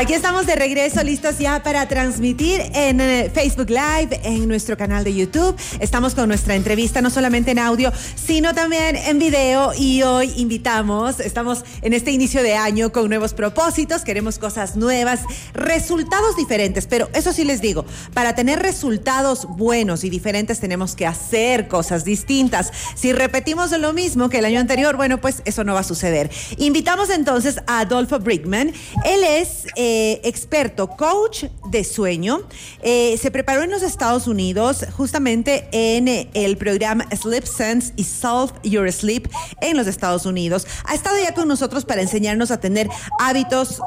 Aquí 0.00 0.14
estamos 0.14 0.46
de 0.46 0.54
regreso, 0.54 1.02
listos 1.02 1.40
ya 1.40 1.60
para 1.64 1.88
transmitir 1.88 2.60
en 2.72 3.00
eh, 3.00 3.32
Facebook 3.34 3.68
Live, 3.68 4.20
en 4.22 4.46
nuestro 4.46 4.76
canal 4.76 5.02
de 5.02 5.12
YouTube. 5.12 5.56
Estamos 5.80 6.14
con 6.14 6.28
nuestra 6.28 6.54
entrevista, 6.54 7.02
no 7.02 7.10
solamente 7.10 7.50
en 7.50 7.58
audio, 7.58 7.90
sino 8.14 8.54
también 8.54 8.94
en 8.94 9.18
video. 9.18 9.72
Y 9.76 10.04
hoy 10.04 10.32
invitamos, 10.36 11.18
estamos 11.18 11.64
en 11.82 11.94
este 11.94 12.12
inicio 12.12 12.44
de 12.44 12.54
año 12.54 12.92
con 12.92 13.08
nuevos 13.08 13.34
propósitos, 13.34 14.02
queremos 14.02 14.38
cosas 14.38 14.76
nuevas, 14.76 15.22
resultados 15.52 16.36
diferentes. 16.36 16.86
Pero 16.86 17.10
eso 17.12 17.32
sí 17.32 17.42
les 17.42 17.60
digo, 17.60 17.84
para 18.14 18.36
tener 18.36 18.60
resultados 18.60 19.48
buenos 19.48 20.04
y 20.04 20.10
diferentes 20.10 20.60
tenemos 20.60 20.94
que 20.94 21.06
hacer 21.06 21.66
cosas 21.66 22.04
distintas. 22.04 22.70
Si 22.94 23.12
repetimos 23.12 23.72
lo 23.72 23.92
mismo 23.92 24.28
que 24.28 24.38
el 24.38 24.44
año 24.44 24.60
anterior, 24.60 24.96
bueno, 24.96 25.20
pues 25.20 25.42
eso 25.44 25.64
no 25.64 25.74
va 25.74 25.80
a 25.80 25.82
suceder. 25.82 26.30
Invitamos 26.56 27.10
entonces 27.10 27.58
a 27.66 27.80
Adolfo 27.80 28.20
Brickman. 28.20 28.72
Él 29.04 29.24
es 29.24 29.66
eh, 29.74 29.87
experto, 30.24 30.88
coach 30.88 31.44
de 31.70 31.84
sueño. 31.84 32.42
Eh, 32.82 33.16
se 33.20 33.30
preparó 33.30 33.62
en 33.62 33.70
los 33.70 33.82
Estados 33.82 34.26
Unidos 34.26 34.84
justamente 34.96 35.68
en 35.72 36.08
eh, 36.08 36.30
el 36.34 36.56
programa 36.56 37.06
Sleep 37.14 37.44
Sense 37.44 37.92
y 37.96 38.04
Solve 38.04 38.52
Your 38.62 38.90
Sleep 38.92 39.28
en 39.60 39.76
los 39.76 39.86
Estados 39.86 40.26
Unidos. 40.26 40.66
Ha 40.84 40.94
estado 40.94 41.16
ya 41.22 41.34
con 41.34 41.48
nosotros 41.48 41.84
para 41.84 42.02
enseñarnos 42.02 42.50
a 42.50 42.60
tener 42.60 42.88
hábitos. 43.18 43.80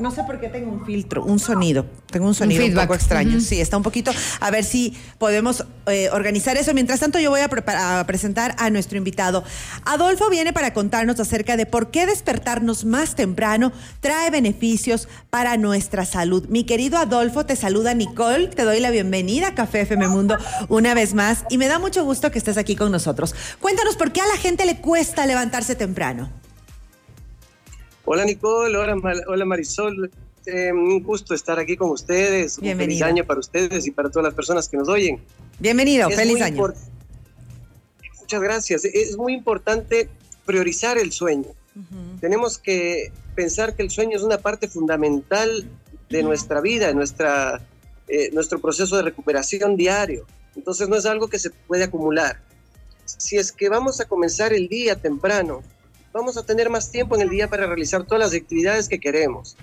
no 0.00 0.10
sé 0.10 0.24
por 0.24 0.40
qué 0.40 0.48
tengo 0.48 0.70
un 0.72 0.84
filtro, 0.84 1.24
un 1.24 1.38
sonido. 1.38 1.86
Tengo 2.10 2.26
un 2.26 2.34
sonido 2.34 2.64
un, 2.64 2.74
poco 2.74 2.94
extraño. 2.94 3.40
Sí, 3.40 3.60
está 3.60 3.76
un 3.76 3.82
poquito. 3.82 4.10
A 4.40 4.50
ver 4.50 4.64
si 4.64 4.96
podemos 5.18 5.64
organizar 6.12 6.56
eso. 6.56 6.74
Mientras 6.74 7.00
tanto, 7.00 7.18
yo 7.18 7.30
voy 7.30 7.40
a, 7.40 7.98
a 7.98 8.06
presentar 8.06 8.54
a 8.58 8.70
nuestro 8.70 8.98
invitado. 8.98 9.44
Adolfo 9.84 10.28
viene 10.28 10.52
para 10.52 10.72
contarnos 10.74 11.18
acerca 11.20 11.56
de 11.56 11.66
por 11.66 11.90
qué 11.90 12.06
despertarnos 12.06 12.84
más 12.84 13.14
temprano 13.14 13.72
trae 14.00 14.30
beneficios 14.30 15.08
para 15.32 15.56
nuestra 15.56 16.04
salud. 16.04 16.46
Mi 16.50 16.64
querido 16.64 16.98
Adolfo, 16.98 17.46
te 17.46 17.56
saluda 17.56 17.94
Nicole, 17.94 18.48
te 18.48 18.64
doy 18.64 18.80
la 18.80 18.90
bienvenida 18.90 19.48
a 19.48 19.54
Café 19.54 19.80
FM 19.80 20.08
Mundo 20.08 20.36
una 20.68 20.92
vez 20.92 21.14
más 21.14 21.46
y 21.48 21.56
me 21.56 21.68
da 21.68 21.78
mucho 21.78 22.04
gusto 22.04 22.30
que 22.30 22.36
estés 22.36 22.58
aquí 22.58 22.76
con 22.76 22.92
nosotros. 22.92 23.34
Cuéntanos 23.58 23.96
por 23.96 24.12
qué 24.12 24.20
a 24.20 24.26
la 24.26 24.36
gente 24.36 24.66
le 24.66 24.82
cuesta 24.82 25.24
levantarse 25.24 25.74
temprano. 25.74 26.30
Hola 28.04 28.26
Nicole, 28.26 28.76
hola, 28.76 29.44
Marisol, 29.46 30.10
eh, 30.44 30.70
un 30.70 31.02
gusto 31.02 31.32
estar 31.32 31.58
aquí 31.58 31.78
con 31.78 31.88
ustedes. 31.88 32.58
Un 32.58 32.76
feliz 32.76 33.00
año 33.00 33.24
para 33.24 33.40
ustedes 33.40 33.86
y 33.86 33.90
para 33.90 34.10
todas 34.10 34.24
las 34.24 34.34
personas 34.34 34.68
que 34.68 34.76
nos 34.76 34.90
oyen. 34.90 35.18
Bienvenido, 35.58 36.10
feliz 36.10 36.42
año. 36.42 36.74
Muchas 38.20 38.42
gracias. 38.42 38.84
Es 38.84 39.16
muy 39.16 39.32
importante 39.32 40.10
priorizar 40.44 40.98
el 40.98 41.10
sueño. 41.10 41.48
Tenemos 42.20 42.58
que 42.58 43.12
pensar 43.34 43.74
que 43.74 43.82
el 43.82 43.90
sueño 43.90 44.16
es 44.16 44.22
una 44.22 44.38
parte 44.38 44.68
fundamental 44.68 45.68
de 46.10 46.22
nuestra 46.22 46.60
vida, 46.60 46.88
de 46.88 46.94
nuestra, 46.94 47.60
eh, 48.08 48.30
nuestro 48.32 48.60
proceso 48.60 48.96
de 48.96 49.02
recuperación 49.02 49.76
diario. 49.76 50.26
Entonces 50.54 50.88
no 50.88 50.96
es 50.96 51.06
algo 51.06 51.28
que 51.28 51.38
se 51.38 51.50
puede 51.50 51.84
acumular. 51.84 52.40
Si 53.04 53.36
es 53.36 53.52
que 53.52 53.68
vamos 53.68 54.00
a 54.00 54.04
comenzar 54.04 54.52
el 54.52 54.68
día 54.68 54.96
temprano, 54.96 55.62
vamos 56.12 56.36
a 56.36 56.44
tener 56.44 56.68
más 56.68 56.90
tiempo 56.90 57.16
en 57.16 57.22
el 57.22 57.30
día 57.30 57.48
para 57.48 57.66
realizar 57.66 58.04
todas 58.04 58.20
las 58.20 58.34
actividades 58.34 58.88
que 58.88 59.00
queremos. 59.00 59.56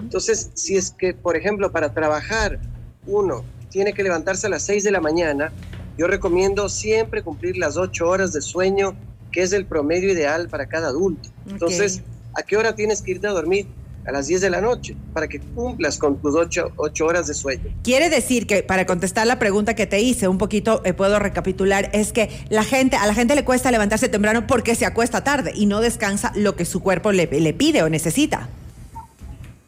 Entonces, 0.00 0.50
si 0.54 0.76
es 0.76 0.90
que, 0.90 1.14
por 1.14 1.36
ejemplo, 1.36 1.70
para 1.70 1.92
trabajar 1.92 2.58
uno 3.06 3.44
tiene 3.70 3.92
que 3.92 4.02
levantarse 4.02 4.46
a 4.46 4.50
las 4.50 4.64
6 4.64 4.82
de 4.84 4.90
la 4.90 5.00
mañana, 5.00 5.52
yo 5.96 6.06
recomiendo 6.06 6.68
siempre 6.68 7.22
cumplir 7.22 7.56
las 7.56 7.76
8 7.76 8.08
horas 8.08 8.32
de 8.32 8.40
sueño, 8.40 8.96
que 9.30 9.42
es 9.42 9.52
el 9.52 9.66
promedio 9.66 10.12
ideal 10.12 10.48
para 10.48 10.66
cada 10.66 10.88
adulto. 10.88 11.28
Entonces, 11.48 12.02
¿A 12.34 12.42
qué 12.42 12.56
hora 12.56 12.74
tienes 12.74 13.02
que 13.02 13.12
irte 13.12 13.26
a 13.26 13.30
dormir? 13.30 13.66
A 14.06 14.12
las 14.12 14.26
10 14.26 14.40
de 14.40 14.50
la 14.50 14.62
noche, 14.62 14.96
para 15.12 15.28
que 15.28 15.40
cumplas 15.40 15.98
con 15.98 16.16
tus 16.16 16.34
8, 16.34 16.72
horas 17.04 17.26
de 17.26 17.34
sueño. 17.34 17.64
Quiere 17.82 18.08
decir 18.08 18.46
que, 18.46 18.62
para 18.62 18.86
contestar 18.86 19.26
la 19.26 19.38
pregunta 19.38 19.74
que 19.74 19.86
te 19.86 20.00
hice, 20.00 20.26
un 20.26 20.38
poquito 20.38 20.80
eh, 20.84 20.94
puedo 20.94 21.18
recapitular, 21.18 21.90
es 21.92 22.12
que 22.12 22.30
la 22.48 22.64
gente, 22.64 22.96
a 22.96 23.06
la 23.06 23.12
gente 23.12 23.34
le 23.34 23.44
cuesta 23.44 23.70
levantarse 23.70 24.08
temprano 24.08 24.46
porque 24.46 24.74
se 24.74 24.86
acuesta 24.86 25.22
tarde 25.22 25.52
y 25.54 25.66
no 25.66 25.80
descansa 25.80 26.32
lo 26.34 26.56
que 26.56 26.64
su 26.64 26.80
cuerpo 26.80 27.12
le, 27.12 27.26
le 27.26 27.52
pide 27.52 27.82
o 27.82 27.90
necesita. 27.90 28.48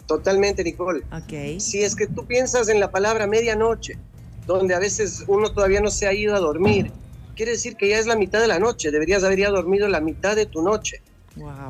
Totalmente, 0.07 0.65
Nicole. 0.65 1.03
Okay. 1.25 1.61
Si 1.61 1.83
es 1.83 1.95
que 1.95 2.07
tú 2.07 2.25
piensas 2.25 2.69
en 2.69 2.81
la 2.81 2.91
palabra 2.91 3.27
medianoche, 3.27 3.99
donde 4.47 4.75
a 4.75 4.79
veces 4.79 5.25
uno 5.29 5.53
todavía 5.53 5.81
no 5.81 5.91
se 5.91 6.07
ha 6.07 6.15
ido 6.15 6.35
a 6.35 6.41
dormir, 6.41 6.91
quiere 7.35 7.53
decir 7.53 7.77
que 7.77 7.89
ya 7.89 7.99
es 7.99 8.07
la 8.07 8.17
mitad 8.17 8.41
de 8.41 8.49
la 8.49 8.59
noche, 8.59 8.91
deberías 8.91 9.25
haber 9.25 9.39
ya 9.39 9.51
dormido 9.51 9.89
la 9.89 10.01
mitad 10.01 10.37
de 10.37 10.47
tu 10.47 10.63
noche. 10.63 11.03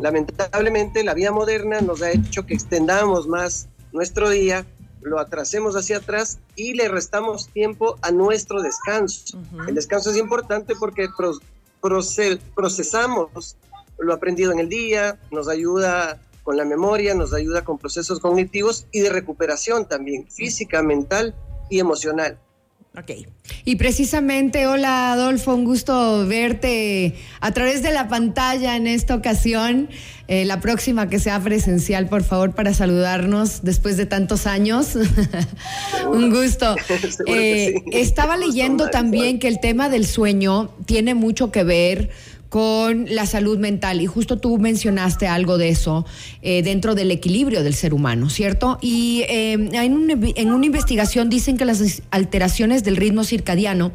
Lamentablemente 0.01 1.05
la 1.05 1.15
vida 1.15 1.31
moderna 1.31 1.81
nos 1.81 2.03
ha 2.03 2.11
hecho 2.11 2.45
que 2.45 2.55
extendamos 2.55 3.29
más 3.29 3.69
nuestro 3.93 4.29
día, 4.31 4.67
lo 5.03 5.19
atrasemos 5.19 5.77
hacia 5.77 5.99
atrás 5.99 6.39
y 6.57 6.75
le 6.75 6.89
restamos 6.89 7.49
tiempo 7.49 7.97
a 8.03 8.11
nuestro 8.11 8.63
descanso. 8.63 9.39
El 9.67 9.75
descanso 9.75 10.11
es 10.11 10.17
importante 10.17 10.75
porque 10.79 11.09
procesamos 12.55 13.57
lo 13.99 14.13
aprendido 14.13 14.53
en 14.53 14.59
el 14.59 14.69
día, 14.69 15.19
nos 15.31 15.49
ayuda 15.49 16.21
con 16.43 16.57
la 16.57 16.65
memoria, 16.65 17.15
nos 17.15 17.33
ayuda 17.33 17.63
con 17.65 17.79
procesos 17.79 18.19
cognitivos 18.19 18.87
y 18.91 19.01
de 19.01 19.11
recuperación 19.11 19.87
también, 19.87 20.27
física, 20.29 20.83
mental 20.83 21.35
y 21.71 21.79
emocional. 21.79 22.39
Ok. 22.99 23.11
Y 23.65 23.77
precisamente, 23.77 24.67
hola 24.67 25.13
Adolfo, 25.13 25.55
un 25.55 25.65
gusto 25.65 26.27
verte 26.27 27.15
a 27.41 27.51
través 27.53 27.83
de 27.83 27.91
la 27.91 28.09
pantalla 28.09 28.77
en 28.77 28.87
esta 28.87 29.15
ocasión. 29.15 29.89
Eh, 30.29 30.45
la 30.45 30.61
próxima 30.61 31.09
que 31.09 31.19
sea 31.19 31.41
presencial, 31.41 32.09
por 32.09 32.23
favor, 32.23 32.55
para 32.55 32.75
saludarnos 32.75 33.63
después 33.63 33.97
de 33.97 34.05
tantos 34.05 34.47
años. 34.47 34.95
un 36.13 36.31
gusto. 36.31 36.77
Eh, 37.27 37.83
estaba 37.93 38.37
leyendo 38.37 38.89
también 38.89 39.39
que 39.39 39.49
el 39.49 39.61
tema 39.61 39.89
del 39.89 40.07
sueño 40.07 40.71
tiene 40.87 41.15
mucho 41.15 41.51
que 41.51 41.63
ver 41.63 42.11
con 42.53 43.07
la 43.09 43.25
salud 43.25 43.59
mental. 43.59 44.03
Y 44.03 44.07
justo 44.07 44.37
tú 44.37 44.59
mencionaste 44.59 45.27
algo 45.27 45.57
de 45.57 45.71
eso 45.71 46.05
eh, 46.43 46.63
dentro 46.63 46.95
del 46.95 47.11
equilibrio 47.11 47.63
del 47.63 47.73
ser 47.73 47.95
humano, 47.95 48.29
¿cierto? 48.29 48.79
Y 48.83 49.23
eh, 49.31 49.53
en, 49.55 49.97
una, 50.53 50.67
investigación 50.67 51.31
dicen 51.31 51.57
que 51.57 51.65
las 51.65 52.03
alteraciones 52.11 52.85
del 52.85 52.97
ritmo 52.99 53.25
circadiano 53.25 53.91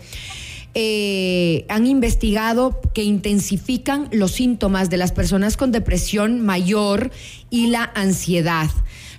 eh, 0.74 1.68
han 1.70 1.86
investigado 1.86 2.82
que 2.96 3.04
intensifican 3.04 4.08
los 4.12 4.32
síntomas 4.32 4.90
de 4.90 4.98
las 4.98 5.12
personas 5.12 5.56
con 5.56 5.72
depresión 5.72 6.42
mayor 6.42 7.12
y 7.52 7.68
la 7.68 7.92
ansiedad 7.94 8.72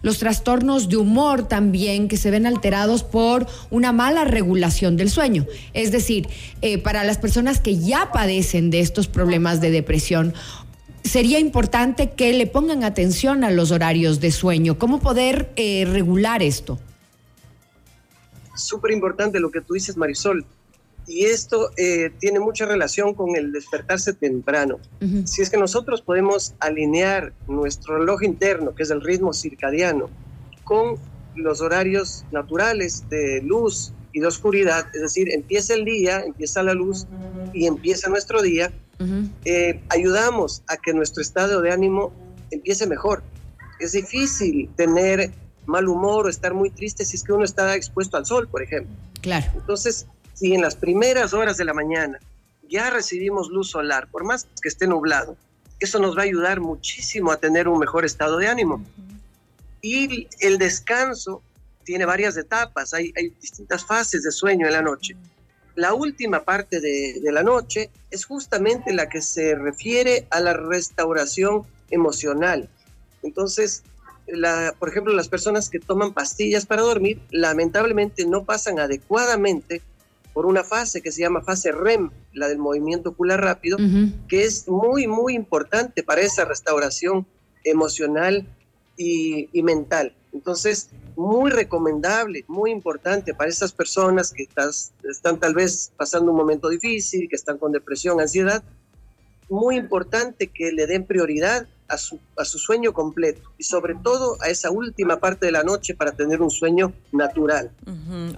los 0.02 0.18
trastornos 0.18 0.88
de 0.88 0.96
humor 0.96 1.48
también 1.48 2.08
que 2.08 2.16
se 2.16 2.30
ven 2.30 2.46
alterados 2.46 3.02
por 3.02 3.46
una 3.70 3.92
mala 3.92 4.24
regulación 4.24 4.96
del 4.96 5.10
sueño. 5.10 5.46
Es 5.74 5.92
decir, 5.92 6.28
eh, 6.62 6.78
para 6.78 7.04
las 7.04 7.18
personas 7.18 7.60
que 7.60 7.78
ya 7.78 8.12
padecen 8.12 8.70
de 8.70 8.80
estos 8.80 9.08
problemas 9.08 9.60
de 9.60 9.70
depresión, 9.70 10.34
sería 11.04 11.38
importante 11.38 12.10
que 12.10 12.32
le 12.32 12.46
pongan 12.46 12.84
atención 12.84 13.44
a 13.44 13.50
los 13.50 13.70
horarios 13.70 14.20
de 14.20 14.30
sueño. 14.30 14.78
¿Cómo 14.78 15.00
poder 15.00 15.50
eh, 15.56 15.84
regular 15.90 16.42
esto? 16.42 16.78
Súper 18.54 18.90
importante 18.90 19.40
lo 19.40 19.50
que 19.50 19.60
tú 19.60 19.74
dices, 19.74 19.96
Marisol. 19.96 20.44
Y 21.08 21.24
esto 21.24 21.70
eh, 21.78 22.10
tiene 22.20 22.38
mucha 22.38 22.66
relación 22.66 23.14
con 23.14 23.34
el 23.34 23.50
despertarse 23.50 24.12
temprano. 24.12 24.78
Si 25.24 25.40
es 25.40 25.48
que 25.48 25.56
nosotros 25.56 26.02
podemos 26.02 26.54
alinear 26.60 27.32
nuestro 27.46 27.98
reloj 27.98 28.22
interno, 28.22 28.74
que 28.74 28.82
es 28.82 28.90
el 28.90 29.00
ritmo 29.00 29.32
circadiano, 29.32 30.10
con 30.64 30.96
los 31.34 31.62
horarios 31.62 32.26
naturales 32.30 33.08
de 33.08 33.40
luz 33.42 33.94
y 34.12 34.20
de 34.20 34.26
oscuridad, 34.26 34.86
es 34.94 35.00
decir, 35.00 35.32
empieza 35.32 35.74
el 35.74 35.86
día, 35.86 36.20
empieza 36.20 36.62
la 36.62 36.74
luz 36.74 37.06
y 37.54 37.66
empieza 37.66 38.10
nuestro 38.10 38.42
día, 38.42 38.70
eh, 39.46 39.80
ayudamos 39.88 40.62
a 40.66 40.76
que 40.76 40.92
nuestro 40.92 41.22
estado 41.22 41.62
de 41.62 41.72
ánimo 41.72 42.12
empiece 42.50 42.86
mejor. 42.86 43.22
Es 43.80 43.92
difícil 43.92 44.68
tener 44.76 45.32
mal 45.64 45.88
humor 45.88 46.26
o 46.26 46.28
estar 46.28 46.52
muy 46.52 46.70
triste 46.70 47.04
si 47.04 47.16
es 47.16 47.22
que 47.22 47.32
uno 47.32 47.44
está 47.44 47.74
expuesto 47.76 48.16
al 48.16 48.26
sol, 48.26 48.48
por 48.48 48.62
ejemplo. 48.62 48.94
Claro. 49.20 49.46
Entonces, 49.54 50.06
si 50.38 50.54
en 50.54 50.62
las 50.62 50.76
primeras 50.76 51.34
horas 51.34 51.56
de 51.56 51.64
la 51.64 51.74
mañana 51.74 52.18
ya 52.68 52.90
recibimos 52.90 53.48
luz 53.48 53.70
solar, 53.70 54.08
por 54.10 54.24
más 54.24 54.46
que 54.62 54.68
esté 54.68 54.86
nublado, 54.86 55.36
eso 55.80 55.98
nos 55.98 56.16
va 56.16 56.22
a 56.22 56.24
ayudar 56.24 56.60
muchísimo 56.60 57.32
a 57.32 57.38
tener 57.38 57.66
un 57.66 57.78
mejor 57.78 58.04
estado 58.04 58.36
de 58.38 58.48
ánimo. 58.48 58.84
Y 59.80 60.28
el 60.40 60.58
descanso 60.58 61.42
tiene 61.84 62.04
varias 62.04 62.36
etapas, 62.36 62.92
hay, 62.94 63.12
distintas 63.40 63.84
fases 63.84 64.22
de 64.22 64.30
sueño 64.30 64.66
en 64.66 64.72
la 64.72 64.82
noche. 64.82 65.16
La 65.74 65.94
última 65.94 66.44
parte 66.44 66.80
de, 66.80 67.20
la 67.32 67.42
noche 67.42 67.90
es 68.10 68.24
justamente 68.24 68.92
la 68.92 69.08
que 69.08 69.22
se 69.22 69.54
refiere 69.54 70.26
a 70.30 70.40
la 70.40 70.52
restauración 70.52 71.62
emocional. 71.90 72.68
Entonces, 73.22 73.84
por 74.78 74.88
ejemplo, 74.88 75.14
las 75.14 75.28
personas 75.28 75.70
que 75.70 75.78
toman 75.78 76.12
pastillas 76.12 76.66
para 76.66 76.82
dormir, 76.82 77.20
lamentablemente 77.30 78.26
no 78.26 78.44
pasan 78.44 78.78
adecuadamente 78.80 79.80
por 80.32 80.46
una 80.46 80.64
fase 80.64 81.02
que 81.02 81.12
se 81.12 81.22
llama 81.22 81.42
fase 81.42 81.72
REM, 81.72 82.10
la 82.32 82.48
del 82.48 82.58
movimiento 82.58 83.10
ocular 83.10 83.40
rápido, 83.40 83.78
que 84.28 84.44
es 84.44 84.68
muy, 84.68 85.06
muy 85.06 85.34
importante 85.34 86.02
para 86.02 86.20
esa 86.20 86.44
restauración 86.44 87.26
emocional 87.64 88.46
y, 88.96 89.48
y 89.52 89.62
mental. 89.62 90.14
Entonces, 90.32 90.90
muy 91.16 91.50
recomendable, 91.50 92.44
muy 92.46 92.70
importante 92.70 93.34
para 93.34 93.50
estas 93.50 93.72
personas 93.72 94.32
que 94.32 94.44
estás, 94.44 94.92
están 95.08 95.40
tal 95.40 95.54
vez 95.54 95.90
pasando 95.96 96.30
un 96.30 96.36
momento 96.36 96.68
difícil, 96.68 97.28
que 97.28 97.36
están 97.36 97.58
con 97.58 97.72
depresión, 97.72 98.20
ansiedad, 98.20 98.62
muy 99.48 99.76
importante 99.76 100.48
que 100.48 100.72
le 100.72 100.86
den 100.86 101.04
prioridad 101.04 101.66
a 101.88 101.96
su, 101.96 102.20
a 102.36 102.44
su 102.44 102.58
sueño 102.58 102.92
completo 102.92 103.52
y 103.58 103.64
sobre 103.64 103.94
todo 103.94 104.36
a 104.42 104.48
esa 104.48 104.70
última 104.70 105.18
parte 105.18 105.46
de 105.46 105.52
la 105.52 105.62
noche 105.62 105.94
para 105.94 106.12
tener 106.12 106.42
un 106.42 106.50
sueño 106.50 106.92
natural. 107.12 107.70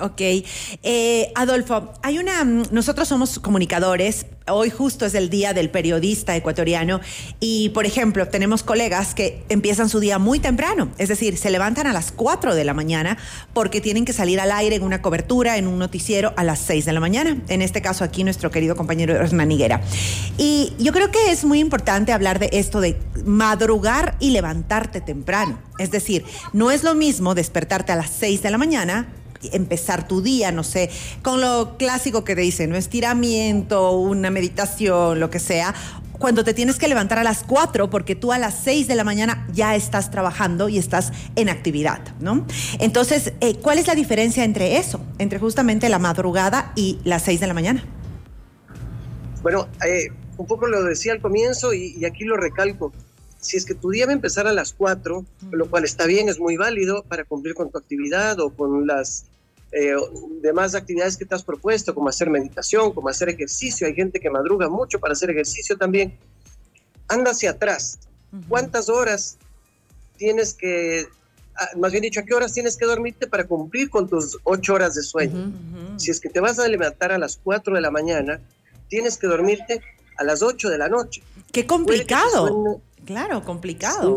ok. 0.00 0.20
Eh, 0.20 1.32
Adolfo, 1.34 1.92
hay 2.02 2.18
una, 2.18 2.44
nosotros 2.44 3.08
somos 3.08 3.38
comunicadores, 3.38 4.26
hoy 4.52 4.70
justo 4.70 5.06
es 5.06 5.14
el 5.14 5.30
día 5.30 5.52
del 5.52 5.70
periodista 5.70 6.36
ecuatoriano 6.36 7.00
y, 7.40 7.70
por 7.70 7.86
ejemplo, 7.86 8.28
tenemos 8.28 8.62
colegas 8.62 9.14
que 9.14 9.42
empiezan 9.48 9.88
su 9.88 10.00
día 10.00 10.18
muy 10.18 10.38
temprano, 10.38 10.90
es 10.98 11.08
decir, 11.08 11.36
se 11.36 11.50
levantan 11.50 11.86
a 11.86 11.92
las 11.92 12.12
4 12.12 12.54
de 12.54 12.64
la 12.64 12.74
mañana 12.74 13.18
porque 13.52 13.80
tienen 13.80 14.04
que 14.04 14.12
salir 14.12 14.40
al 14.40 14.52
aire 14.52 14.76
en 14.76 14.82
una 14.82 15.02
cobertura, 15.02 15.56
en 15.56 15.66
un 15.66 15.78
noticiero 15.78 16.32
a 16.36 16.44
las 16.44 16.58
6 16.60 16.84
de 16.84 16.92
la 16.92 17.00
mañana. 17.00 17.36
En 17.48 17.62
este 17.62 17.82
caso 17.82 18.04
aquí 18.04 18.24
nuestro 18.24 18.50
querido 18.50 18.76
compañero 18.76 19.14
Hernán 19.14 19.50
Higuera. 19.52 19.80
Y 20.38 20.72
yo 20.78 20.92
creo 20.92 21.10
que 21.10 21.30
es 21.30 21.44
muy 21.44 21.60
importante 21.60 22.12
hablar 22.12 22.38
de 22.38 22.50
esto 22.52 22.80
de 22.80 22.98
madrugar 23.24 24.16
y 24.20 24.30
levantarte 24.30 25.00
temprano. 25.00 25.58
Es 25.78 25.90
decir, 25.90 26.24
no 26.52 26.70
es 26.70 26.82
lo 26.82 26.94
mismo 26.94 27.34
despertarte 27.34 27.92
a 27.92 27.96
las 27.96 28.10
6 28.10 28.42
de 28.42 28.50
la 28.50 28.58
mañana 28.58 29.08
empezar 29.52 30.06
tu 30.06 30.22
día, 30.22 30.52
no 30.52 30.62
sé, 30.62 30.90
con 31.22 31.40
lo 31.40 31.76
clásico 31.78 32.24
que 32.24 32.34
te 32.34 32.42
dicen, 32.42 32.70
¿no? 32.70 32.76
Estiramiento, 32.76 33.92
una 33.92 34.30
meditación, 34.30 35.20
lo 35.20 35.30
que 35.30 35.38
sea, 35.38 35.74
cuando 36.12 36.44
te 36.44 36.52
tienes 36.52 36.76
que 36.76 36.86
levantar 36.86 37.18
a 37.18 37.24
las 37.24 37.42
4 37.44 37.88
porque 37.88 38.14
tú 38.14 38.32
a 38.32 38.38
las 38.38 38.54
6 38.62 38.86
de 38.88 38.94
la 38.94 39.04
mañana 39.04 39.46
ya 39.52 39.74
estás 39.74 40.10
trabajando 40.10 40.68
y 40.68 40.78
estás 40.78 41.12
en 41.34 41.48
actividad, 41.48 42.00
¿no? 42.20 42.46
Entonces, 42.78 43.32
eh, 43.40 43.56
¿cuál 43.56 43.78
es 43.78 43.86
la 43.86 43.94
diferencia 43.94 44.44
entre 44.44 44.76
eso, 44.76 45.00
entre 45.18 45.38
justamente 45.38 45.88
la 45.88 45.98
madrugada 45.98 46.72
y 46.76 46.98
las 47.04 47.22
6 47.22 47.40
de 47.40 47.46
la 47.46 47.54
mañana? 47.54 47.84
Bueno, 49.42 49.68
eh, 49.86 50.12
un 50.36 50.46
poco 50.46 50.66
lo 50.66 50.84
decía 50.84 51.12
al 51.12 51.22
comienzo 51.22 51.72
y, 51.72 51.96
y 51.98 52.04
aquí 52.04 52.24
lo 52.24 52.36
recalco 52.36 52.92
si 53.40 53.56
es 53.56 53.64
que 53.64 53.74
tu 53.74 53.90
día 53.90 54.06
va 54.06 54.12
a 54.12 54.14
empezar 54.14 54.46
a 54.46 54.52
las 54.52 54.72
4, 54.72 55.24
lo 55.50 55.70
cual 55.70 55.84
está 55.84 56.06
bien, 56.06 56.28
es 56.28 56.38
muy 56.38 56.56
válido 56.56 57.02
para 57.04 57.24
cumplir 57.24 57.54
con 57.54 57.70
tu 57.70 57.78
actividad 57.78 58.38
o 58.40 58.50
con 58.50 58.86
las 58.86 59.24
eh, 59.72 59.94
demás 60.42 60.74
actividades 60.74 61.16
que 61.16 61.24
te 61.24 61.34
has 61.34 61.44
propuesto, 61.44 61.94
como 61.94 62.08
hacer 62.08 62.28
meditación, 62.28 62.92
como 62.92 63.08
hacer 63.08 63.28
ejercicio. 63.28 63.86
Hay 63.86 63.94
gente 63.94 64.18
que 64.18 64.30
madruga 64.30 64.68
mucho 64.68 64.98
para 64.98 65.12
hacer 65.12 65.30
ejercicio 65.30 65.76
también. 65.76 66.18
Anda 67.08 67.30
hacia 67.30 67.50
atrás. 67.50 67.98
¿Cuántas 68.48 68.88
horas 68.88 69.38
tienes 70.16 70.54
que, 70.54 71.06
ah, 71.56 71.68
más 71.76 71.92
bien 71.92 72.02
dicho, 72.02 72.20
a 72.20 72.24
qué 72.24 72.34
horas 72.34 72.52
tienes 72.52 72.76
que 72.76 72.86
dormirte 72.86 73.26
para 73.26 73.46
cumplir 73.46 73.90
con 73.90 74.08
tus 74.08 74.38
8 74.44 74.74
horas 74.74 74.94
de 74.94 75.02
sueño? 75.02 75.52
Si 75.96 76.10
es 76.10 76.20
que 76.20 76.28
te 76.28 76.40
vas 76.40 76.58
a 76.58 76.68
levantar 76.68 77.12
a 77.12 77.18
las 77.18 77.36
4 77.42 77.74
de 77.74 77.80
la 77.80 77.90
mañana, 77.90 78.40
tienes 78.88 79.18
que 79.18 79.26
dormirte 79.26 79.82
a 80.16 80.24
las 80.24 80.42
8 80.42 80.68
de 80.68 80.78
la 80.78 80.88
noche. 80.88 81.22
Qué 81.52 81.66
complicado. 81.66 82.80
Claro, 83.04 83.44
complicado. 83.44 84.16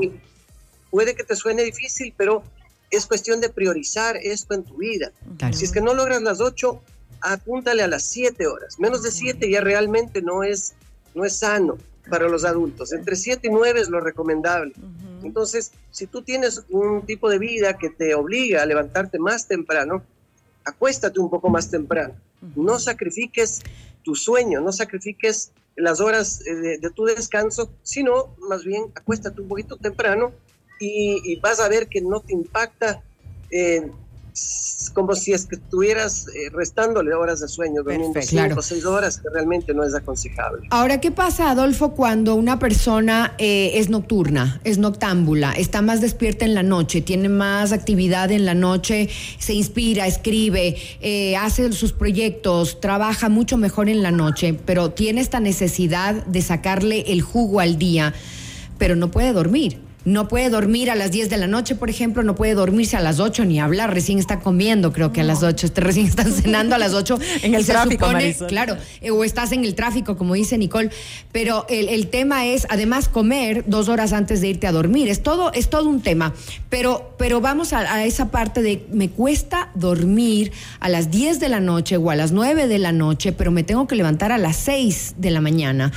puede 0.92 1.16
que 1.16 1.24
te 1.24 1.36
suene 1.36 1.64
difícil, 1.64 2.14
pero 2.16 2.44
es 2.94 3.08
cuestión 3.08 3.42
de 3.42 3.50
priorizar 3.50 4.18
esto 4.18 4.54
en 4.54 4.64
tu 4.64 4.78
vida. 4.78 5.12
Si 5.52 5.66
es 5.66 5.72
que 5.72 5.82
no 5.82 5.94
logras 5.94 6.22
las 6.22 6.42
8, 6.42 6.82
apúntale 7.22 7.82
a 7.82 7.88
las 7.88 8.04
7 8.04 8.46
horas. 8.48 8.80
Menos 8.80 9.02
de 9.02 9.12
7 9.12 9.50
ya 9.50 9.62
realmente 9.62 10.22
no 10.22 10.44
es, 10.44 10.74
no 11.16 11.26
es 11.26 11.38
sano 11.38 11.78
para 12.10 12.28
los 12.28 12.46
adultos. 12.46 12.94
Entre 12.94 13.16
7 13.16 13.48
y 13.48 13.50
9 13.50 13.82
es 13.82 13.90
lo 13.90 14.00
recomendable. 14.00 14.74
Entonces, 15.24 15.72
si 15.90 16.06
tú 16.06 16.22
tienes 16.22 16.64
un 16.70 17.06
tipo 17.06 17.30
de 17.30 17.40
vida 17.40 17.78
que 17.78 17.90
te 17.90 18.14
obliga 18.14 18.62
a 18.62 18.66
levantarte 18.66 19.18
más 19.18 19.48
temprano, 19.48 20.04
acuéstate 20.64 21.20
un 21.20 21.30
poco 21.30 21.50
más 21.50 21.72
temprano. 21.72 22.14
No 22.56 22.78
sacrifiques 22.78 23.62
tu 24.04 24.16
sueño, 24.16 24.62
no 24.62 24.72
sacrifiques 24.72 25.52
las 25.76 26.00
horas 26.00 26.46
eh, 26.46 26.78
de, 26.80 26.90
tu 26.92 27.06
descanso, 27.06 27.72
sino 27.82 28.36
más 28.48 28.64
bien 28.64 28.86
acuéstate 28.96 29.42
un 29.42 29.48
poquito 29.48 29.78
temprano 29.78 30.32
y, 30.84 31.36
vas 31.38 31.60
a 31.60 31.70
ver 31.70 31.88
que 31.88 32.02
no 32.02 32.20
te 32.20 32.34
impacta 32.34 33.02
eh, 33.52 33.90
como 34.94 35.16
si 35.16 35.32
es 35.32 35.46
que 35.46 35.56
estuvieras 35.56 36.28
eh, 36.28 36.50
restándole 36.52 37.14
horas 37.14 37.40
de 37.40 37.48
sueño, 37.48 37.84
durmiendo 37.84 38.20
cinco 38.22 38.60
o 38.60 38.62
seis 38.62 38.86
horas, 38.86 39.20
que 39.20 39.30
realmente 39.30 39.74
no 39.74 39.84
es 39.84 39.94
aconsejable. 39.94 40.68
Ahora, 40.72 41.00
¿qué 41.00 41.12
pasa, 41.12 41.52
Adolfo, 41.52 41.94
cuando 41.94 42.36
una 42.36 42.60
persona 42.60 43.36
es 43.38 43.90
nocturna, 43.90 44.60
es 44.64 44.78
noctámbula, 44.78 45.54
está 45.54 45.82
más 45.82 46.02
despierta 46.02 46.46
en 46.46 46.56
la 46.56 46.64
noche, 46.64 47.02
tiene 47.02 47.30
más 47.30 47.72
actividad 47.72 48.32
en 48.32 48.46
la 48.46 48.56
noche, 48.56 49.10
se 49.40 49.54
inspira, 49.54 50.08
escribe, 50.08 50.78
hace 51.40 51.72
sus 51.72 51.94
proyectos, 51.94 52.80
trabaja 52.80 53.30
mucho 53.30 53.58
mejor 53.58 53.90
en 53.90 54.02
la 54.04 54.12
noche, 54.12 54.58
pero 54.66 54.92
tiene 54.92 55.22
esta 55.22 55.40
necesidad 55.40 56.26
de 56.26 56.42
sacarle 56.42 57.06
el 57.08 57.22
jugo 57.22 57.60
al 57.60 57.78
día, 57.78 58.14
pero 58.78 58.96
no 58.96 59.12
puede 59.12 59.34
dormir? 59.34 59.83
No 60.06 60.28
puede 60.28 60.50
dormir 60.50 60.92
a 60.92 60.96
las 60.96 61.12
10 61.12 61.30
de 61.30 61.38
la 61.38 61.48
noche, 61.48 61.76
por 61.76 61.90
ejemplo, 61.90 62.24
no 62.24 62.36
puede 62.36 62.54
dormirse 62.54 62.98
a 62.98 63.02
las 63.02 63.20
8 63.20 63.46
ni 63.46 63.60
hablar, 63.60 63.94
recién 63.94 64.20
está 64.20 64.40
comiendo, 64.40 64.92
creo 64.92 65.14
que 65.14 65.22
a 65.22 65.24
las 65.24 65.44
8, 65.44 65.66
este, 65.66 65.82
recién 65.82 66.08
están 66.08 66.32
cenando 66.34 66.76
a 66.76 66.78
las 66.78 66.94
8. 66.94 67.20
en 67.44 67.56
el 67.56 67.66
tráfico, 67.66 68.08
Claro, 68.48 68.78
eh, 69.02 69.12
o 69.12 69.24
estás 69.24 69.52
en 69.52 69.64
el 69.64 69.76
tráfico, 69.76 70.18
como 70.18 70.34
dice 70.34 70.58
Nicole, 70.58 70.90
pero 71.32 71.66
el, 71.70 72.08
tema 72.08 72.46
es, 72.46 72.68
además, 72.70 73.08
comer 73.08 73.64
dos 73.68 73.88
horas 73.88 74.14
antes 74.14 74.42
de 74.42 74.50
irte 74.50 74.68
a 74.68 74.72
dormir, 74.72 75.08
es 75.10 75.24
todo, 75.24 75.52
es 75.54 75.70
todo 75.70 75.90
un 75.90 76.02
tema, 76.02 76.34
pero, 76.70 77.16
pero 77.18 77.40
vamos 77.40 77.74
a, 77.74 77.80
a 77.80 78.04
esa 78.06 78.30
parte 78.30 78.62
de, 78.62 78.86
me 78.92 79.10
cuesta 79.10 79.70
dormir 79.76 80.52
a 80.80 80.90
las 80.90 81.12
10 81.12 81.40
de 81.40 81.50
la 81.50 81.60
noche 81.60 81.98
o 81.98 82.10
a 82.10 82.16
las 82.16 82.32
9 82.32 82.68
de 82.68 82.80
la 82.80 82.92
noche, 82.92 83.32
pero 83.32 83.52
me 83.52 83.64
tengo 83.64 83.88
que 83.88 83.96
levantar 83.96 84.32
a 84.32 84.38
las 84.38 84.58
6 84.58 85.16
de 85.18 85.32
la 85.32 85.42
mañana. 85.42 85.92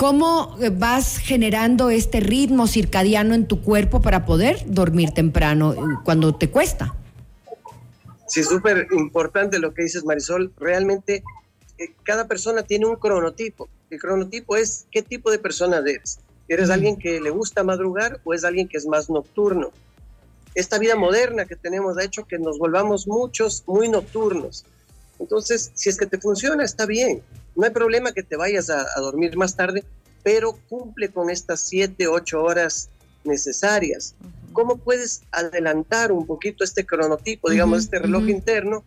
¿Cómo 0.00 0.56
eh, 0.62 0.70
vas 0.70 1.18
generando 1.18 1.90
este 1.90 2.20
ritmo 2.20 2.66
circadiano 2.66 3.34
en 3.34 3.44
tu 3.50 3.64
cuerpo 3.64 4.00
para 4.00 4.24
poder 4.24 4.62
dormir 4.64 5.10
temprano 5.10 5.72
eh, 5.74 5.78
cuando 6.04 6.32
te 6.36 6.50
cuesta? 6.50 6.94
Sí, 8.28 8.44
súper 8.44 8.86
importante 8.92 9.58
lo 9.58 9.74
que 9.74 9.82
dices, 9.82 10.04
Marisol. 10.04 10.52
Realmente 10.56 11.24
eh, 11.76 11.92
cada 12.04 12.28
persona 12.28 12.62
tiene 12.62 12.86
un 12.86 12.94
cronotipo. 12.94 13.68
El 13.90 13.98
cronotipo 13.98 14.56
es 14.56 14.86
qué 14.92 15.02
tipo 15.02 15.32
de 15.32 15.40
persona 15.40 15.78
eres. 15.78 16.20
¿Eres 16.46 16.70
alguien 16.70 16.96
que 16.96 17.20
le 17.20 17.30
gusta 17.30 17.64
madrugar 17.64 18.20
o 18.22 18.34
es 18.34 18.44
alguien 18.44 18.68
que 18.68 18.76
es 18.76 18.86
más 18.86 19.10
nocturno? 19.10 19.72
Esta 20.54 20.78
vida 20.78 20.94
moderna 20.94 21.44
que 21.44 21.56
tenemos 21.56 21.98
ha 21.98 22.04
hecho 22.04 22.26
que 22.26 22.38
nos 22.38 22.56
volvamos 22.56 23.08
muchos 23.08 23.64
muy 23.66 23.88
nocturnos. 23.88 24.64
Entonces, 25.18 25.72
si 25.74 25.88
es 25.88 25.96
que 25.96 26.06
te 26.06 26.18
funciona, 26.18 26.62
está 26.62 26.86
bien. 26.86 27.20
No 27.56 27.64
hay 27.64 27.70
problema 27.72 28.12
que 28.12 28.22
te 28.22 28.36
vayas 28.36 28.70
a, 28.70 28.86
dormir 29.00 29.36
más 29.36 29.56
tarde, 29.56 29.82
pero 30.22 30.56
cumple 30.68 31.08
con 31.08 31.30
estas 31.30 31.58
siete, 31.58 32.06
ocho 32.06 32.44
horas 32.44 32.90
necesarias. 33.24 34.14
¿Cómo 34.52 34.76
puedes 34.76 35.22
adelantar 35.30 36.12
un 36.12 36.26
poquito 36.26 36.64
este 36.64 36.84
cronotipo, 36.84 37.50
digamos, 37.50 37.84
este 37.84 37.98
reloj 37.98 38.28
interno, 38.28 38.84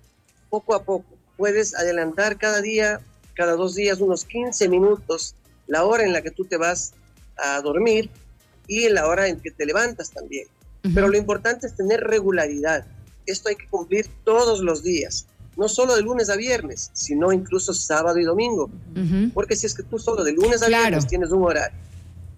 poco 0.49 0.75
a 0.75 0.83
poco? 0.83 1.05
Puedes 1.37 1.73
adelantar 1.75 2.37
cada 2.37 2.61
día, 2.61 2.99
cada 3.33 3.53
dos 3.53 3.75
días, 3.75 4.01
unos 4.01 4.25
15 4.25 4.67
minutos, 4.69 5.35
la 5.67 5.85
hora 5.85 6.03
en 6.03 6.13
la 6.13 6.21
que 6.21 6.31
tú 6.31 6.45
te 6.45 6.57
vas 6.57 6.93
a 7.37 7.61
dormir 7.61 8.09
y 8.67 8.89
la 8.89 9.07
hora 9.07 9.27
en 9.27 9.39
que 9.39 9.51
te 9.51 9.65
levantas 9.65 10.11
también. 10.11 10.47
Pero 10.93 11.07
lo 11.07 11.17
importante 11.17 11.65
es 11.65 11.75
tener 11.75 12.01
regularidad. 12.01 12.85
Esto 13.25 13.47
hay 13.47 13.55
que 13.55 13.67
cumplir 13.67 14.09
todos 14.25 14.59
los 14.59 14.83
días 14.83 15.27
no 15.55 15.67
solo 15.67 15.95
de 15.95 16.01
lunes 16.01 16.29
a 16.29 16.35
viernes, 16.35 16.89
sino 16.93 17.31
incluso 17.31 17.73
sábado 17.73 18.17
y 18.19 18.23
domingo. 18.23 18.69
Porque 19.33 19.55
si 19.55 19.65
es 19.65 19.75
que 19.75 19.83
tú 19.83 19.99
solo 19.99 20.23
de 20.23 20.33
lunes 20.33 20.63
a 20.63 20.67
viernes 20.67 21.07
tienes 21.07 21.31
un 21.31 21.43
horario 21.43 21.77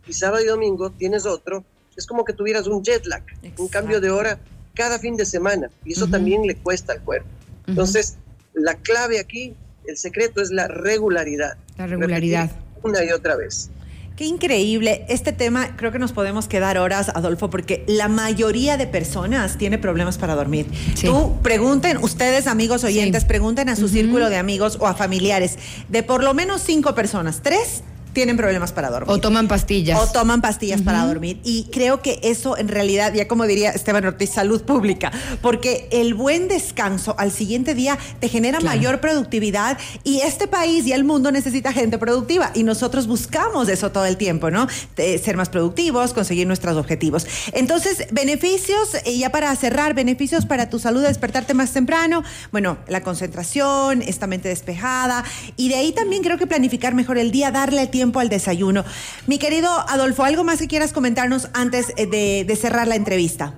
y 0.07 0.13
sábado 0.13 0.43
y 0.43 0.47
domingo 0.47 0.91
tienes 0.91 1.25
otro, 1.25 1.63
es 1.95 2.05
como 2.05 2.25
que 2.25 2.33
tuvieras 2.33 2.67
un 2.67 2.83
jet 2.83 3.05
lag, 3.05 3.23
un 3.57 3.67
cambio 3.67 4.01
de 4.01 4.09
hora 4.09 4.39
cada 4.73 4.99
fin 4.99 5.15
de 5.15 5.25
semana. 5.25 5.69
Y 5.85 5.93
eso 5.93 6.07
también 6.07 6.45
le 6.45 6.55
cuesta 6.55 6.93
al 6.93 7.01
cuerpo. 7.01 7.27
Entonces, 7.67 8.17
la 8.53 8.75
clave 8.75 9.19
aquí, 9.19 9.55
el 9.87 9.97
secreto 9.97 10.41
es 10.41 10.51
la 10.51 10.67
regularidad. 10.67 11.57
La 11.77 11.87
regularidad. 11.87 12.51
una 12.83 13.03
y 13.03 13.11
otra 13.11 13.35
vez. 13.35 13.69
Qué 14.15 14.23
increíble. 14.23 15.05
Este 15.09 15.33
tema 15.33 15.75
creo 15.75 15.91
que 15.91 15.99
nos 15.99 16.13
podemos 16.13 16.47
quedar 16.47 16.77
horas, 16.77 17.09
Adolfo, 17.09 17.49
porque 17.49 17.83
la 17.85 18.07
mayoría 18.07 18.77
de 18.77 18.87
personas 18.87 19.57
tiene 19.57 19.77
problemas 19.77 20.17
para 20.17 20.35
dormir. 20.35 20.67
Tú 21.03 21.41
pregunten, 21.41 21.97
ustedes 21.97 22.47
amigos 22.47 22.85
oyentes, 22.85 23.25
pregunten 23.25 23.67
a 23.67 23.75
su 23.75 23.89
círculo 23.89 24.29
de 24.29 24.37
amigos 24.37 24.77
o 24.79 24.87
a 24.87 24.93
familiares, 24.93 25.57
de 25.89 26.01
por 26.01 26.23
lo 26.23 26.33
menos 26.33 26.61
cinco 26.61 26.95
personas, 26.95 27.41
tres 27.41 27.83
tienen 28.15 28.37
problemas 28.37 28.71
para 28.71 28.89
dormir. 28.89 29.11
O 29.11 29.19
toman 29.19 29.47
pastillas. 29.47 29.99
O 29.99 30.11
toman 30.11 30.41
pastillas 30.41 30.81
para 30.81 31.05
dormir. 31.05 31.39
Y 31.43 31.65
creo 31.65 32.01
que 32.01 32.19
eso 32.23 32.57
en 32.57 32.69
realidad, 32.69 33.13
ya 33.13 33.27
como 33.27 33.45
diría 33.45 33.69
Esteban 33.71 34.05
Ortiz, 34.05 34.31
salud 34.31 34.63
pública, 34.63 35.11
porque 35.41 35.87
el 35.91 36.15
buen 36.15 36.47
descanso 36.47 37.13
al 37.19 37.31
siguiente 37.31 37.75
día 37.75 37.99
te 38.19 38.29
genera 38.29 38.61
mayor 38.61 39.01
productividad 39.01 39.77
y 40.03 40.21
este 40.21 40.47
país 40.47 40.87
y 40.87 40.93
el 40.93 41.03
mundo 41.03 41.31
necesita 41.31 41.73
gente 41.73 41.97
productiva 41.97 42.51
y 42.55 42.63
nosotros 42.63 43.05
buscamos 43.05 43.67
eso 43.67 43.91
todo 43.91 44.05
el 44.05 44.17
tiempo, 44.17 44.49
¿no? 44.49 44.67
ser 44.95 45.35
más 45.35 45.49
productivos, 45.49 46.13
conseguir 46.13 46.47
nuestros 46.47 46.77
objetivos. 46.77 47.27
Entonces, 47.51 48.07
beneficios, 48.11 48.95
y 49.05 49.19
ya 49.19 49.29
para 49.29 49.53
cerrar, 49.57 49.93
beneficios 49.93 50.45
para 50.45 50.69
tu 50.69 50.79
salud, 50.79 51.03
despertarte 51.03 51.53
más 51.53 51.73
temprano, 51.73 52.23
bueno, 52.53 52.77
la 52.87 53.01
concentración, 53.01 54.01
esta 54.01 54.25
mente 54.25 54.47
despejada 54.47 55.25
y 55.57 55.67
de 55.67 55.75
ahí 55.75 55.91
también 55.91 56.23
creo 56.23 56.37
que 56.37 56.47
planificar 56.47 56.93
mejor 56.93 57.17
el 57.17 57.31
día, 57.31 57.51
darle 57.51 57.87
tiempo 57.87 58.04
al 58.19 58.29
desayuno. 58.29 58.83
Mi 59.27 59.39
querido 59.39 59.69
Adolfo, 59.69 60.23
¿algo 60.23 60.43
más 60.43 60.59
que 60.59 60.67
quieras 60.67 60.93
comentarnos 60.93 61.49
antes 61.53 61.93
eh, 61.97 62.05
de, 62.45 62.55
cerrar 62.55 62.87
la 62.87 62.95
entrevista? 62.95 63.53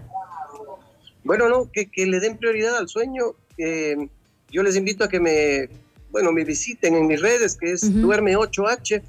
Bueno, 1.23 1.49
no, 1.49 1.69
que, 1.71 1.89
le 2.05 2.19
den 2.19 2.37
prioridad 2.37 2.77
al 2.77 2.87
sueño. 2.87 3.35
yo 3.57 4.63
les 4.63 4.75
invito 4.75 5.03
a 5.03 5.09
que 5.09 5.19
me, 5.19 5.69
bueno, 6.11 6.31
me 6.31 6.43
visiten 6.43 6.95
en 6.95 7.07
mis 7.07 7.21
redes, 7.21 7.55
que 7.55 7.73
es 7.73 7.83
Duerme8H. 7.93 9.01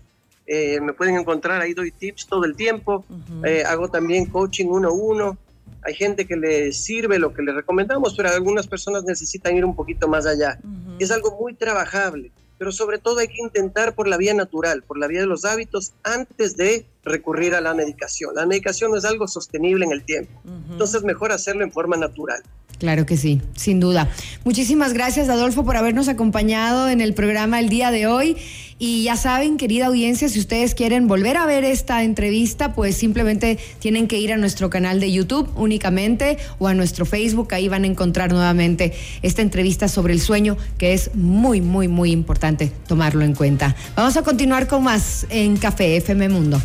Eh, 0.47 0.80
me 0.80 0.95
pueden 0.95 1.16
encontrar, 1.16 1.61
ahí 1.61 1.75
doy 1.75 1.90
tips 1.90 2.26
todo 2.26 2.45
el 2.45 2.57
tiempo. 2.57 3.04
Eh, 3.45 3.62
hago 3.66 3.88
también 3.88 4.26
coaching 4.26 4.66
uno 4.66 4.88
a 4.88 4.92
uno. 4.92 5.38
Hay 5.83 5.95
gente 5.95 6.26
que 6.26 6.37
le 6.37 6.73
sirve 6.73 7.18
lo 7.18 7.33
que 7.33 7.42
le 7.42 7.52
recomendamos, 7.52 8.14
pero 8.16 8.30
algunas 8.30 8.66
personas 8.66 9.04
necesitan 9.04 9.57
ir 9.57 9.64
un 9.64 9.76
poquito 9.76 10.09
más 10.09 10.26
allá. 10.26 10.59
Es 10.99 11.11
algo 11.11 11.37
muy 11.38 11.54
trabajable 11.54 12.33
pero 12.59 12.73
sobre 12.73 12.99
todo 12.99 13.21
hay 13.21 13.29
que 13.29 13.41
intentar 13.43 13.95
por 13.95 14.09
la 14.09 14.17
vía 14.17 14.35
natural, 14.35 14.83
por 14.83 14.99
la 14.99 15.07
vía 15.07 15.21
de 15.21 15.27
los 15.27 15.45
hábitos, 15.45 15.93
antes 16.03 16.57
de 16.57 16.87
recurrir 17.05 17.55
a 17.55 17.61
la 17.61 17.75
medicación. 17.75 18.35
La 18.35 18.47
medicación 18.47 18.91
no 18.91 18.99
es 18.99 19.05
algo 19.05 19.29
sostenible 19.29 19.85
en 19.85 19.93
el 19.93 20.03
tiempo, 20.03 20.33
entonces 20.71 21.03
mejor 21.05 21.33
hacerlo 21.33 21.65
en 21.65 21.73
forma 21.73 21.97
natural. 21.97 22.43
Claro 22.79 23.07
que 23.07 23.17
sí, 23.17 23.43
sin 23.57 23.81
duda. 23.81 24.09
Muchísimas 24.45 24.93
gracias, 24.93 25.29
Adolfo, 25.29 25.65
por 25.65 25.77
habernos 25.77 26.09
acompañado 26.09 26.88
en 26.88 27.00
el 27.00 27.12
programa 27.12 27.59
el 27.59 27.69
día 27.69 27.91
de 27.91 28.07
hoy. 28.07 28.37
Y 28.80 29.02
ya 29.02 29.16
saben, 29.16 29.56
querida 29.56 29.87
audiencia, 29.87 30.28
si 30.28 30.38
ustedes 30.38 30.76
quieren 30.76 31.08
volver 31.08 31.37
a 31.37 31.47
ver 31.47 31.64
esta 31.64 32.04
entrevista, 32.04 32.75
pues 32.75 32.97
simplemente 32.97 33.58
tienen 33.80 34.06
que 34.06 34.18
ir 34.20 34.32
a 34.32 34.37
nuestro 34.37 34.70
canal 34.70 35.00
de 35.00 35.11
YouTube 35.11 35.50
únicamente 35.56 36.38
o 36.61 36.68
a 36.68 36.75
nuestro 36.75 37.04
Facebook. 37.04 37.52
Ahí 37.54 37.68
van 37.68 37.82
a 37.82 37.88
encontrar 37.88 38.30
nuevamente 38.30 38.92
esta 39.23 39.42
entrevista 39.42 39.88
sobre 39.88 40.14
el 40.14 40.20
sueño, 40.20 40.56
que 40.78 40.92
es 40.92 41.12
muy, 41.14 41.61
muy, 41.61 41.88
muy 41.88 42.12
importante 42.12 42.70
tomarlo 42.87 43.25
en 43.25 43.35
cuenta. 43.35 43.75
Vamos 43.97 44.16
a 44.16 44.23
continuar 44.23 44.68
con 44.68 44.85
más 44.85 45.26
en 45.28 45.56
Café 45.56 45.97
FM 45.97 46.28
Mundo. 46.28 46.62